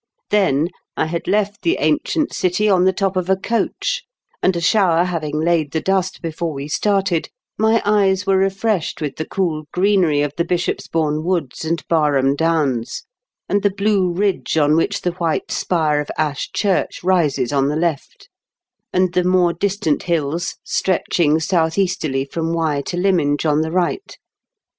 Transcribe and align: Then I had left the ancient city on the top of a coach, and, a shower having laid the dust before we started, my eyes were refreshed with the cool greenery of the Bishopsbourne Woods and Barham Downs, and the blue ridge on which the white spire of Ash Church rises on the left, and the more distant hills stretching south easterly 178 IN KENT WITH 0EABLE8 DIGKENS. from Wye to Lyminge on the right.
Then 0.31 0.69
I 0.97 1.05
had 1.05 1.27
left 1.27 1.61
the 1.61 1.77
ancient 1.79 2.33
city 2.33 2.67
on 2.67 2.85
the 2.85 2.91
top 2.91 3.15
of 3.15 3.29
a 3.29 3.35
coach, 3.35 4.01
and, 4.41 4.55
a 4.55 4.59
shower 4.59 5.03
having 5.03 5.39
laid 5.39 5.73
the 5.73 5.79
dust 5.79 6.23
before 6.23 6.53
we 6.53 6.67
started, 6.67 7.29
my 7.59 7.83
eyes 7.85 8.25
were 8.25 8.37
refreshed 8.37 8.99
with 8.99 9.17
the 9.17 9.27
cool 9.27 9.65
greenery 9.71 10.21
of 10.23 10.33
the 10.37 10.43
Bishopsbourne 10.43 11.23
Woods 11.23 11.63
and 11.63 11.87
Barham 11.87 12.35
Downs, 12.35 13.03
and 13.47 13.61
the 13.61 13.69
blue 13.69 14.11
ridge 14.11 14.57
on 14.57 14.75
which 14.75 15.01
the 15.01 15.11
white 15.11 15.51
spire 15.51 15.99
of 16.01 16.09
Ash 16.17 16.49
Church 16.51 17.03
rises 17.03 17.53
on 17.53 17.67
the 17.67 17.75
left, 17.75 18.27
and 18.91 19.13
the 19.13 19.23
more 19.23 19.53
distant 19.53 20.01
hills 20.01 20.55
stretching 20.63 21.39
south 21.39 21.77
easterly 21.77 22.21
178 22.23 22.27
IN 22.27 22.27
KENT 22.27 22.33
WITH 22.33 22.33
0EABLE8 22.33 22.33
DIGKENS. 22.33 22.33
from 22.33 22.53
Wye 22.53 22.81
to 22.81 22.97
Lyminge 23.37 23.45
on 23.45 23.61
the 23.61 23.71
right. 23.71 24.17